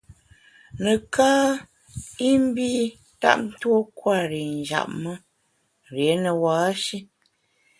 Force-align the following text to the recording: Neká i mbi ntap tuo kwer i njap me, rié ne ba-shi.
Neká 0.83 1.31
i 2.29 2.31
mbi 2.45 2.69
ntap 3.17 3.41
tuo 3.59 3.79
kwer 3.97 4.29
i 4.41 4.43
njap 4.59 4.89
me, 5.01 5.13
rié 5.93 6.13
ne 6.23 6.31
ba-shi. 6.41 6.97